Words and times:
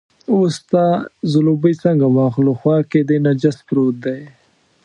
اوس 0.31 0.53
ستا 0.61 0.85
ځلوبۍ 1.31 1.73
څنګه 1.83 2.05
واخلو، 2.17 2.53
خوا 2.59 2.77
کې 2.89 2.99
دې 3.09 3.17
نجس 3.25 3.57
پروت 3.67 3.95
دی. 4.05 4.21